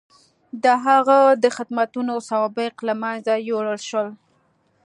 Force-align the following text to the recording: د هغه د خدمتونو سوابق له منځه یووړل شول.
د 0.63 0.65
هغه 0.85 1.19
د 1.43 1.45
خدمتونو 1.57 2.13
سوابق 2.29 2.73
له 2.87 2.93
منځه 3.03 3.33
یووړل 3.49 3.79
شول. 3.89 4.09